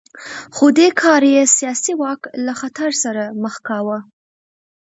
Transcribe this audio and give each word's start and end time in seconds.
خو 0.55 0.65
دې 0.77 0.87
کار 1.01 1.21
یې 1.33 1.43
سیاسي 1.57 1.93
واک 2.01 2.21
له 2.45 2.53
خطر 2.61 2.89
سره 3.03 3.23
مخ 3.43 3.55
کاوه 3.67 3.97